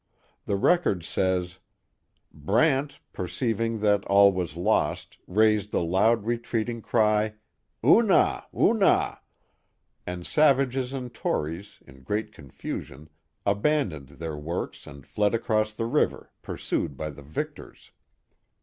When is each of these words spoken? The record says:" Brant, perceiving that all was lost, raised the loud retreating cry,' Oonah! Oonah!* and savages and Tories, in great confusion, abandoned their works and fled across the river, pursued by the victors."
The 0.45 0.55
record 0.55 1.03
says:" 1.05 1.59
Brant, 2.33 3.01
perceiving 3.13 3.81
that 3.81 4.03
all 4.05 4.33
was 4.33 4.57
lost, 4.57 5.19
raised 5.27 5.69
the 5.69 5.83
loud 5.83 6.25
retreating 6.25 6.81
cry,' 6.81 7.35
Oonah! 7.85 8.45
Oonah!* 8.51 9.19
and 10.07 10.25
savages 10.25 10.91
and 10.91 11.13
Tories, 11.13 11.83
in 11.85 12.01
great 12.01 12.33
confusion, 12.33 13.11
abandoned 13.45 14.07
their 14.17 14.35
works 14.35 14.87
and 14.87 15.05
fled 15.05 15.35
across 15.35 15.71
the 15.71 15.85
river, 15.85 16.31
pursued 16.41 16.97
by 16.97 17.11
the 17.11 17.21
victors." 17.21 17.91